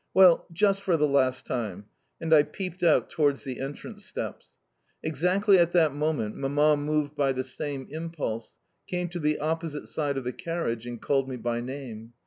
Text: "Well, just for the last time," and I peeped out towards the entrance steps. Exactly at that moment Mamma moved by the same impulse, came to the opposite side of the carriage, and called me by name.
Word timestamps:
"Well, 0.15 0.47
just 0.51 0.81
for 0.81 0.97
the 0.97 1.07
last 1.07 1.45
time," 1.45 1.85
and 2.19 2.33
I 2.33 2.41
peeped 2.41 2.81
out 2.81 3.07
towards 3.07 3.43
the 3.43 3.59
entrance 3.59 4.03
steps. 4.03 4.53
Exactly 5.03 5.59
at 5.59 5.73
that 5.73 5.93
moment 5.93 6.35
Mamma 6.35 6.75
moved 6.75 7.15
by 7.15 7.33
the 7.33 7.43
same 7.43 7.85
impulse, 7.91 8.57
came 8.87 9.09
to 9.09 9.19
the 9.19 9.37
opposite 9.37 9.85
side 9.85 10.17
of 10.17 10.23
the 10.23 10.33
carriage, 10.33 10.87
and 10.87 10.99
called 10.99 11.29
me 11.29 11.35
by 11.35 11.61
name. 11.61 12.13